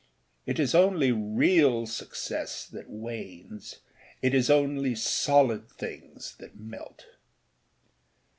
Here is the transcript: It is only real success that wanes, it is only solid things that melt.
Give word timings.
It 0.47 0.57
is 0.59 0.73
only 0.73 1.11
real 1.11 1.85
success 1.85 2.65
that 2.65 2.89
wanes, 2.89 3.81
it 4.23 4.33
is 4.33 4.49
only 4.49 4.95
solid 4.95 5.69
things 5.69 6.35
that 6.39 6.59
melt. 6.59 7.05